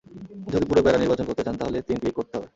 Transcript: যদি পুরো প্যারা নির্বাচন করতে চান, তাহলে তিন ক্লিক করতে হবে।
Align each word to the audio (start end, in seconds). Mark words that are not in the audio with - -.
যদি 0.51 0.65
পুরো 0.65 0.81
প্যারা 0.83 0.97
নির্বাচন 0.97 1.25
করতে 1.25 1.43
চান, 1.45 1.55
তাহলে 1.57 1.77
তিন 1.87 1.97
ক্লিক 2.01 2.15
করতে 2.15 2.33
হবে। 2.37 2.49